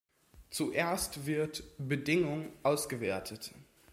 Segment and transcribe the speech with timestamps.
[0.49, 3.53] Zuerst wird "Bedingung" ausgewertet.